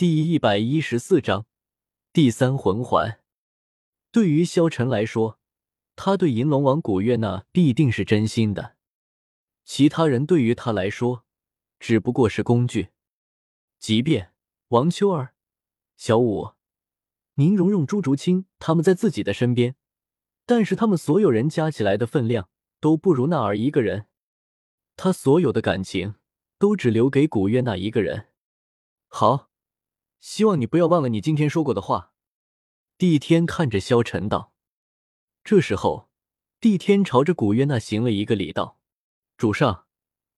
[0.00, 1.44] 第一百一十四章
[2.10, 3.20] 第三魂环。
[4.10, 5.38] 对于萧晨来说，
[5.94, 8.76] 他对银龙王古月娜必定是真心的，
[9.66, 11.26] 其他人对于他来说
[11.78, 12.92] 只不过是工具。
[13.78, 14.32] 即便
[14.68, 15.34] 王秋儿、
[15.98, 16.52] 小舞、
[17.34, 19.76] 宁荣荣、朱竹清他们在自己的身边，
[20.46, 22.48] 但是他们所有人加起来的分量
[22.80, 24.06] 都不如娜儿一个人。
[24.96, 26.14] 他所有的感情
[26.58, 28.28] 都只留给古月娜一个人。
[29.06, 29.49] 好。
[30.20, 32.12] 希望你不要忘了你今天说过的话。
[32.96, 34.52] 帝天看着萧晨道。
[35.42, 36.10] 这时候，
[36.60, 38.78] 帝天朝着古月娜行了一个礼，道
[39.38, 39.86] ：“主上，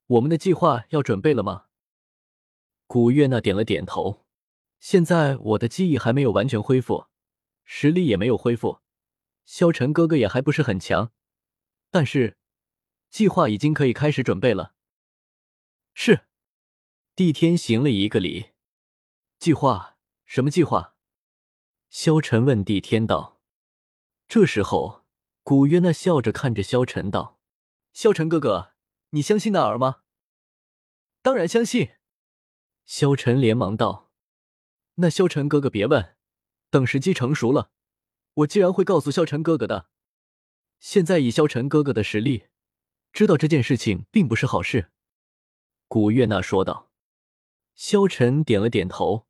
[0.06, 1.66] 我们的计划要准备了吗？”
[2.86, 4.24] 古月娜点了点头。
[4.78, 7.06] 现在我的记忆还没有完全恢复，
[7.64, 8.80] 实力也没有恢复，
[9.44, 11.12] 萧晨哥哥也还不是很强，
[11.90, 12.36] 但是
[13.10, 14.74] 计划已经可以开始准备了。
[15.94, 16.26] 是，
[17.16, 18.51] 帝天行了一个礼。
[19.42, 19.98] 计划？
[20.24, 20.94] 什么计划？
[21.90, 23.40] 萧晨问帝天道。
[24.28, 25.04] 这时候，
[25.42, 27.40] 古月娜笑着看着萧晨道
[27.92, 28.74] ：“萧晨哥哥，
[29.10, 30.02] 你相信娜儿吗
[31.22, 31.90] ？”“当然相信。”
[32.86, 34.12] 萧晨连忙道。
[35.02, 36.16] “那萧晨哥哥别问，
[36.70, 37.72] 等时机成熟了，
[38.34, 39.88] 我自然会告诉萧晨哥哥的。
[40.78, 42.46] 现在以萧晨哥哥的实力，
[43.12, 44.92] 知道这件事情并不是好事。”
[45.88, 46.90] 古月娜说道。
[47.74, 49.26] 萧晨点了点头。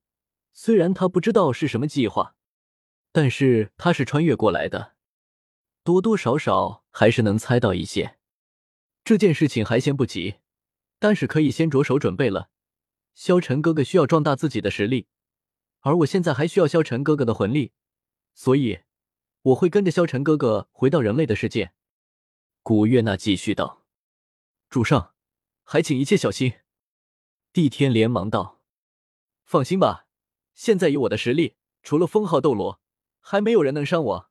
[0.52, 2.36] 虽然他不知道是什么计划，
[3.10, 4.94] 但是他是穿越过来的，
[5.82, 8.18] 多多少少还是能猜到一些。
[9.02, 10.36] 这件事情还先不急，
[10.98, 12.50] 但是可以先着手准备了。
[13.14, 15.08] 萧晨哥哥需要壮大自己的实力，
[15.80, 17.72] 而我现在还需要萧晨哥哥的魂力，
[18.34, 18.80] 所以
[19.42, 21.72] 我会跟着萧晨哥哥回到人类的世界。
[22.62, 23.84] 古月娜继续道
[24.70, 25.14] ：“主上，
[25.64, 26.52] 还请一切小心。”
[27.52, 28.60] 帝天连忙道
[29.44, 30.06] ：“放心吧。”
[30.54, 32.80] 现在以我的实力，除了封号斗罗，
[33.20, 34.30] 还没有人能伤我。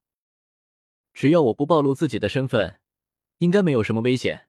[1.14, 2.80] 只要我不暴露自己的身份，
[3.40, 4.48] 应该没有什么危险。”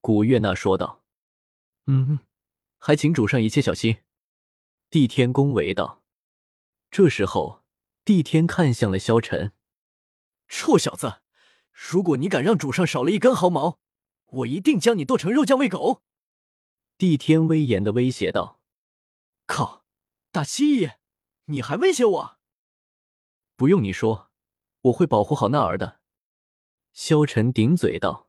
[0.00, 1.04] 古月娜说道。
[1.86, 2.20] “嗯，
[2.78, 3.98] 还请主上一切小心。”
[4.90, 6.02] 帝天恭维道。
[6.90, 7.62] 这时候，
[8.04, 9.52] 帝天看向了萧晨
[10.48, 11.22] ：“臭小子，
[11.72, 13.78] 如果你敢让主上少了一根毫毛，
[14.26, 16.02] 我一定将你剁成肉酱喂狗！”
[16.98, 18.60] 帝天威严的威胁道。
[19.46, 19.79] “靠！”
[20.32, 20.94] 大蜥蜴，
[21.46, 22.38] 你还威胁我？
[23.56, 24.30] 不用你说，
[24.82, 25.98] 我会保护好娜儿的。
[26.92, 28.28] 萧晨顶嘴道。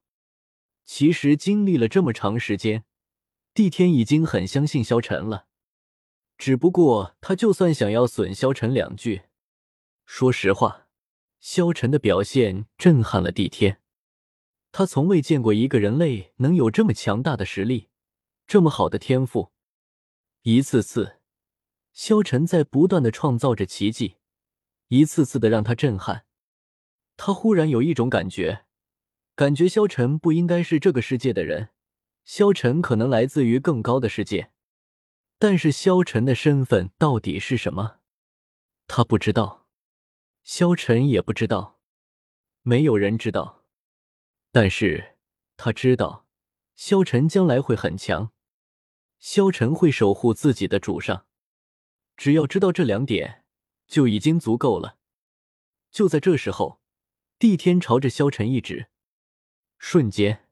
[0.84, 2.86] 其实经历了这么长时间，
[3.54, 5.46] 帝天已经很相信萧晨了。
[6.40, 9.26] 只不过他就算想要损萧晨两句，
[10.04, 10.88] 说实话，
[11.40, 13.80] 萧晨的表现震撼了帝天。
[14.72, 17.90] 他从未见过一个人类能有这么强大的实力，
[18.48, 19.52] 这么好的天赋，
[20.42, 21.21] 一次次。
[22.04, 24.16] 萧晨在不断的创造着奇迹，
[24.88, 26.26] 一次次的让他震撼。
[27.16, 28.66] 他忽然有一种感觉，
[29.36, 31.70] 感觉萧晨不应该是这个世界的人，
[32.26, 34.52] 萧晨可能来自于更高的世界。
[35.38, 38.00] 但是萧晨的身份到底是什么？
[38.88, 39.68] 他不知道，
[40.42, 41.80] 萧晨也不知道，
[42.64, 43.64] 没有人知道。
[44.52, 45.18] 但是
[45.56, 46.26] 他知道，
[46.76, 48.32] 萧晨将来会很强，
[49.20, 51.28] 萧晨会守护自己的主上。
[52.22, 53.46] 只要知道这两点，
[53.88, 55.00] 就已经足够了。
[55.90, 56.80] 就在这时候，
[57.40, 58.90] 帝天朝着萧晨一指，
[59.80, 60.48] 瞬间，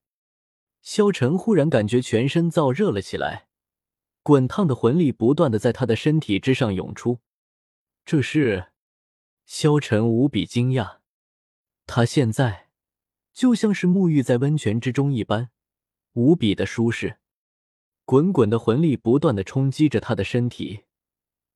[0.81, 3.50] 萧晨忽然感觉全身燥热了起来，
[4.24, 7.19] 滚烫的魂力不断的在他的身体之上涌出。
[8.03, 8.69] 这是
[9.46, 11.02] 萧晨无比惊讶，
[11.85, 12.69] 他现在
[13.31, 15.52] 就像是沐浴在温泉之中一般，
[16.13, 17.19] 无比的舒适。
[18.06, 20.85] 滚滚的魂力不断的冲击着他的身体。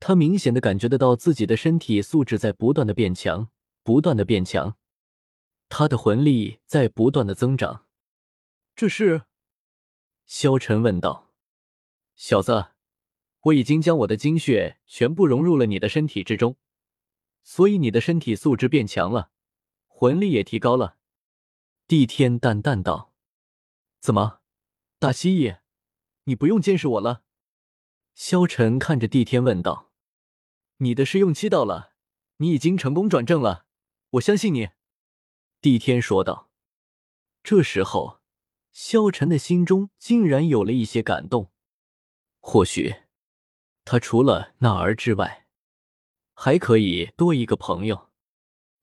[0.06, 3.50] 他明显的感觉得到自己的身体素质在不断的变强，
[3.84, 4.76] 不断的变强，
[5.70, 7.86] 他的魂力在不断的增长。
[8.76, 9.22] 这是？
[10.26, 11.32] 萧晨问道
[12.16, 12.72] ：“小子，
[13.44, 16.58] 我已经将我的精血全部融入了你的身体之中，
[17.42, 19.32] 所以你的身体素质变强了，
[19.88, 20.98] 魂力也提高了。”
[21.88, 23.14] 帝天淡淡道
[24.02, 24.42] ：“怎么，
[25.00, 25.60] 大蜥蜴，
[26.26, 27.24] 你不用监视我了？”
[28.14, 29.92] 萧晨看着帝天问道。
[30.84, 31.94] 你的试用期到了，
[32.38, 33.66] 你已经成功转正了，
[34.12, 34.70] 我相信你。”
[35.62, 36.52] 帝天说道。
[37.42, 38.20] 这时候，
[38.74, 41.52] 萧晨的心中竟然有了一些感动。
[42.42, 42.96] 或许，
[43.86, 45.48] 他除了那儿之外，
[46.34, 48.10] 还可以多一个朋友。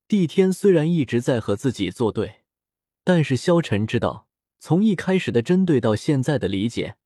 [0.08, 2.44] 帝天虽然一直在和自己作对，
[3.04, 4.26] 但是萧晨知道，
[4.58, 6.96] 从一开始的针对到现在的理解，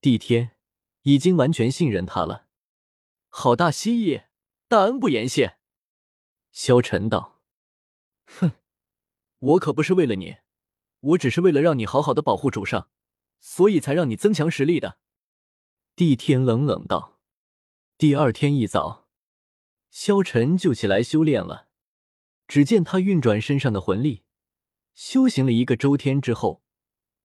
[0.00, 0.52] 帝天
[1.02, 2.43] 已经完全信任他了。
[3.36, 4.22] 好大心意，
[4.68, 5.58] 大恩不言谢。
[6.52, 7.42] 萧晨道
[8.38, 8.52] ：“哼，
[9.40, 10.36] 我可不是为了你，
[11.00, 12.88] 我只是为了让你好好的保护主上，
[13.40, 15.00] 所以才让你增强实力的。”
[15.96, 17.18] 帝天冷冷道。
[17.98, 19.08] 第二天一早，
[19.90, 21.66] 萧晨就起来修炼了。
[22.46, 24.22] 只见他运转身上的魂力，
[24.94, 26.62] 修行了一个周天之后，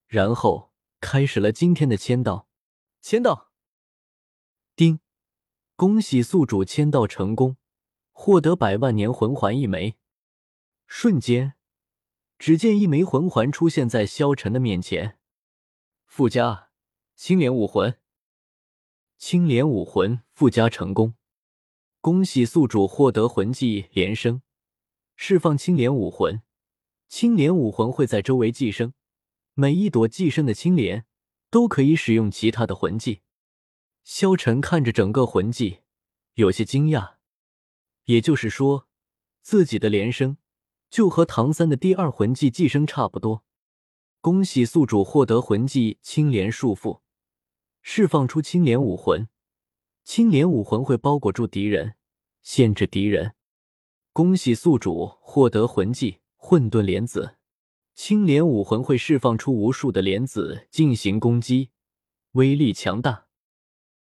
[0.07, 2.49] 然后开始了今天的签到。
[2.99, 3.48] 签到，
[5.79, 7.55] 恭喜宿主签到成功，
[8.11, 9.95] 获得百万年魂环一枚。
[10.87, 11.53] 瞬间，
[12.37, 15.17] 只见一枚魂环出现在萧晨的面前。
[16.05, 16.71] 附加
[17.15, 17.97] 青莲武魂，
[19.17, 21.13] 青莲武魂附加成功，
[22.01, 24.41] 恭喜宿主获得魂技连生。
[25.15, 26.41] 释放青莲武魂，
[27.07, 28.91] 青莲武魂会在周围寄生，
[29.53, 31.05] 每一朵寄生的青莲
[31.49, 33.21] 都可以使用其他的魂技。
[34.11, 35.81] 萧晨看着整个魂技，
[36.33, 37.17] 有些惊讶。
[38.05, 38.87] 也就是说，
[39.43, 40.37] 自己的连生
[40.89, 43.43] 就和唐三的第二魂技寄生差不多。
[44.19, 47.01] 恭喜宿主获得魂技青莲束缚，
[47.83, 49.29] 释放出青莲武魂，
[50.03, 51.93] 青莲武魂会包裹住敌人，
[52.41, 53.35] 限制敌人。
[54.11, 57.35] 恭喜宿主获得魂技混沌莲子，
[57.93, 61.69] 青莲武魂会释放出无数的莲子进行攻击，
[62.31, 63.28] 威力强大。